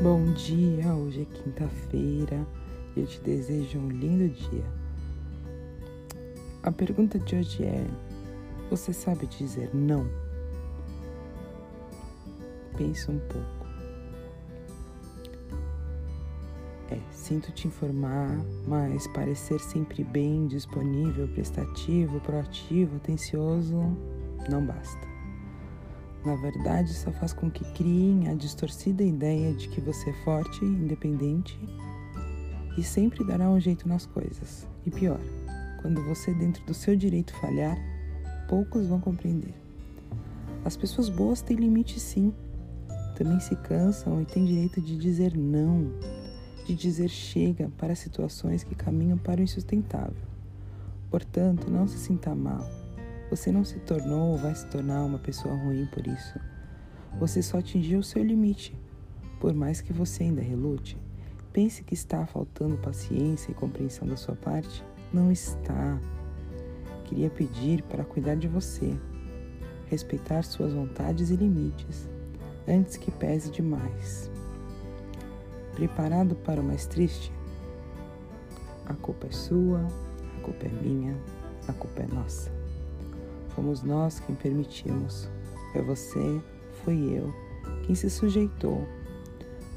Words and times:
Bom 0.00 0.26
dia, 0.32 0.94
hoje 0.94 1.22
é 1.22 1.24
quinta-feira 1.24 2.46
e 2.94 3.00
eu 3.00 3.06
te 3.08 3.20
desejo 3.20 3.80
um 3.80 3.88
lindo 3.88 4.28
dia. 4.28 4.64
A 6.62 6.70
pergunta 6.70 7.18
de 7.18 7.34
hoje 7.34 7.64
é: 7.64 7.84
Você 8.70 8.92
sabe 8.92 9.26
dizer 9.26 9.74
não? 9.74 10.08
Pensa 12.76 13.10
um 13.10 13.18
pouco. 13.18 13.66
É, 16.92 17.00
sinto 17.10 17.50
te 17.50 17.66
informar, 17.66 18.38
mas 18.68 19.08
parecer 19.08 19.58
sempre 19.58 20.04
bem, 20.04 20.46
disponível, 20.46 21.26
prestativo, 21.26 22.20
proativo, 22.20 22.94
atencioso, 22.98 23.74
não 24.48 24.64
basta 24.64 25.17
na 26.24 26.34
verdade, 26.34 26.92
só 26.92 27.10
faz 27.12 27.32
com 27.32 27.50
que 27.50 27.64
criem 27.72 28.28
a 28.28 28.34
distorcida 28.34 29.02
ideia 29.02 29.54
de 29.54 29.68
que 29.68 29.80
você 29.80 30.10
é 30.10 30.24
forte, 30.24 30.64
independente 30.64 31.58
e 32.76 32.82
sempre 32.82 33.24
dará 33.24 33.48
um 33.48 33.58
jeito 33.58 33.88
nas 33.88 34.06
coisas. 34.06 34.66
E 34.84 34.90
pior, 34.90 35.20
quando 35.80 36.02
você, 36.04 36.32
dentro 36.34 36.64
do 36.64 36.74
seu 36.74 36.96
direito, 36.96 37.34
falhar, 37.34 37.76
poucos 38.48 38.86
vão 38.86 39.00
compreender. 39.00 39.54
As 40.64 40.76
pessoas 40.76 41.08
boas 41.08 41.40
têm 41.40 41.56
limite, 41.56 41.98
sim. 41.98 42.32
Também 43.16 43.40
se 43.40 43.56
cansam 43.56 44.20
e 44.20 44.24
têm 44.24 44.44
direito 44.44 44.80
de 44.80 44.96
dizer 44.96 45.36
não, 45.36 45.92
de 46.66 46.74
dizer 46.74 47.08
chega 47.08 47.70
para 47.76 47.94
situações 47.94 48.62
que 48.62 48.74
caminham 48.74 49.18
para 49.18 49.40
o 49.40 49.44
insustentável. 49.44 50.28
Portanto, 51.10 51.70
não 51.70 51.88
se 51.88 51.98
sinta 51.98 52.34
mal 52.34 52.87
você 53.30 53.52
não 53.52 53.64
se 53.64 53.78
tornou 53.80 54.32
ou 54.32 54.38
vai 54.38 54.54
se 54.54 54.66
tornar 54.66 55.04
uma 55.04 55.18
pessoa 55.18 55.54
ruim 55.54 55.86
por 55.86 56.06
isso. 56.06 56.38
Você 57.18 57.42
só 57.42 57.58
atingiu 57.58 58.00
o 58.00 58.04
seu 58.04 58.22
limite. 58.22 58.76
Por 59.40 59.54
mais 59.54 59.80
que 59.80 59.92
você 59.92 60.24
ainda 60.24 60.40
relute, 60.40 60.98
pense 61.52 61.82
que 61.82 61.94
está 61.94 62.26
faltando 62.26 62.76
paciência 62.78 63.50
e 63.50 63.54
compreensão 63.54 64.06
da 64.06 64.16
sua 64.16 64.34
parte. 64.34 64.84
Não 65.12 65.30
está. 65.30 65.98
Queria 67.04 67.30
pedir 67.30 67.82
para 67.82 68.04
cuidar 68.04 68.34
de 68.34 68.48
você, 68.48 68.94
respeitar 69.86 70.42
suas 70.42 70.72
vontades 70.72 71.30
e 71.30 71.36
limites, 71.36 72.08
antes 72.66 72.96
que 72.96 73.10
pese 73.10 73.50
demais. 73.50 74.30
Preparado 75.74 76.34
para 76.34 76.60
o 76.60 76.64
mais 76.64 76.86
triste? 76.86 77.32
A 78.84 78.94
culpa 78.94 79.26
é 79.26 79.32
sua, 79.32 79.86
a 80.36 80.40
culpa 80.40 80.66
é 80.66 80.82
minha, 80.82 81.16
a 81.66 81.72
culpa 81.72 82.02
é 82.02 82.06
nossa. 82.06 82.57
Fomos 83.58 83.82
nós 83.82 84.20
quem 84.20 84.36
permitimos. 84.36 85.28
Foi 85.72 85.82
você, 85.82 86.40
foi 86.84 86.94
eu, 86.94 87.34
quem 87.84 87.92
se 87.92 88.08
sujeitou. 88.08 88.86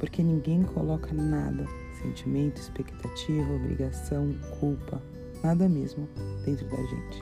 Porque 0.00 0.20
ninguém 0.20 0.64
coloca 0.64 1.14
nada, 1.14 1.64
sentimento, 2.02 2.60
expectativa, 2.60 3.54
obrigação, 3.54 4.34
culpa, 4.58 5.00
nada 5.44 5.68
mesmo 5.68 6.08
dentro 6.44 6.66
da 6.66 6.76
gente. 6.76 7.20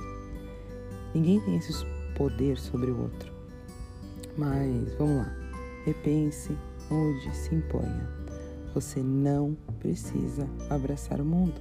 Ninguém 1.15 1.41
tem 1.41 1.59
esse 1.59 1.75
poder 2.17 2.57
sobre 2.57 2.91
o 2.91 3.03
outro. 3.03 3.31
Mas 4.39 4.95
vamos 4.95 5.27
lá. 5.27 5.37
Repense, 5.85 6.57
mude, 6.89 7.37
se 7.37 7.55
imponha. 7.55 8.09
Você 8.73 9.03
não 9.03 9.55
precisa 9.79 10.49
abraçar 10.71 11.21
o 11.21 11.25
mundo. 11.25 11.61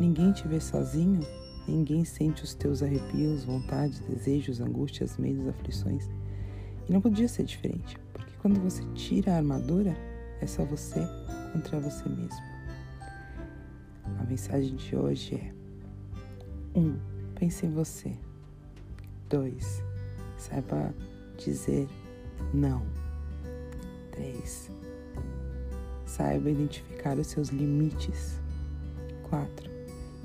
Ninguém 0.00 0.32
te 0.32 0.48
vê 0.48 0.60
sozinho 0.60 1.20
Ninguém 1.66 2.04
sente 2.04 2.42
os 2.42 2.54
teus 2.54 2.82
arrepios, 2.82 3.44
vontades, 3.44 4.00
desejos, 4.00 4.60
angústias, 4.60 5.16
medos, 5.16 5.46
aflições. 5.46 6.08
E 6.88 6.92
não 6.92 7.00
podia 7.00 7.28
ser 7.28 7.44
diferente, 7.44 7.96
porque 8.12 8.32
quando 8.40 8.60
você 8.60 8.82
tira 8.94 9.32
a 9.32 9.36
armadura, 9.36 9.96
é 10.40 10.46
só 10.46 10.64
você 10.64 11.00
contra 11.52 11.78
você 11.78 12.08
mesmo. 12.08 12.52
A 14.18 14.24
mensagem 14.24 14.74
de 14.74 14.96
hoje 14.96 15.36
é: 15.36 15.54
1. 16.74 16.80
Um, 16.80 16.98
pense 17.36 17.64
em 17.66 17.70
você. 17.70 18.12
2. 19.28 19.82
Saiba 20.36 20.92
dizer 21.38 21.88
não. 22.52 22.82
3. 24.10 24.70
Saiba 26.04 26.50
identificar 26.50 27.18
os 27.18 27.28
seus 27.28 27.48
limites. 27.48 28.40
4. 29.30 29.70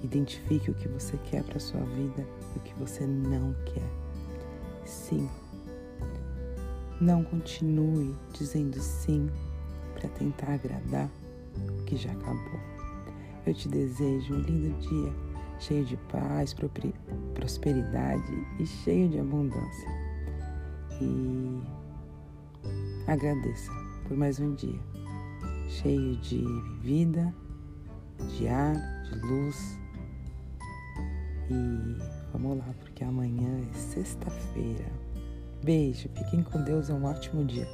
Identifique 0.03 0.69
o 0.69 0.74
que 0.75 0.88
você 0.88 1.18
quer 1.30 1.44
para 1.44 1.59
sua 1.59 1.81
vida 1.81 2.25
e 2.56 2.59
o 2.59 2.62
que 2.62 2.74
você 2.75 3.06
não 3.06 3.53
quer. 3.66 3.90
Sim. 4.85 5.28
Não 7.02 7.24
continue 7.24 8.16
dizendo 8.34 8.80
sim 8.80 9.30
para 9.94 10.09
tentar 10.09 10.53
agradar 10.53 11.09
o 11.56 11.84
que 11.85 11.97
já 11.97 12.12
acabou. 12.12 12.59
Eu 13.46 13.53
te 13.53 13.68
desejo 13.69 14.35
um 14.35 14.40
lindo 14.40 14.78
dia, 14.80 15.13
cheio 15.59 15.85
de 15.85 15.97
paz, 16.12 16.56
prosperidade 17.34 18.47
e 18.59 18.66
cheio 18.66 19.09
de 19.09 19.19
abundância. 19.19 19.90
E 21.02 21.62
agradeça 23.08 23.72
por 24.08 24.18
mais 24.18 24.40
um 24.40 24.53
dia, 24.53 24.79
cheio 25.68 26.18
de 26.18 26.44
vida, 26.81 27.34
de 28.38 28.47
ar, 28.47 28.75
de 29.03 29.19
luz 29.19 29.78
e 31.50 31.97
vamos 32.31 32.58
lá, 32.58 32.74
porque 32.80 33.03
amanhã 33.03 33.62
é 33.69 33.74
sexta-feira. 33.74 34.85
Beijo, 35.63 36.09
fiquem 36.09 36.44
com 36.44 36.63
Deus, 36.63 36.90
é 36.90 36.94
um 36.94 37.06
ótimo 37.06 37.44
dia. 37.46 37.68